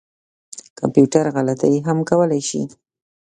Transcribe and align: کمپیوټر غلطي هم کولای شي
کمپیوټر 0.79 1.25
غلطي 1.35 1.73
هم 1.87 1.97
کولای 2.09 2.41
شي 2.49 2.61